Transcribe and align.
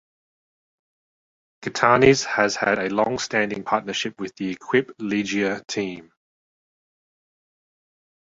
Gitanes 1.63 2.23
has 2.25 2.55
had 2.55 2.79
a 2.79 2.89
long 2.89 3.19
standing 3.19 3.63
partnership 3.63 4.19
with 4.19 4.35
the 4.35 4.55
Equipe 4.55 4.89
Ligier 4.97 5.63
team. 5.67 6.11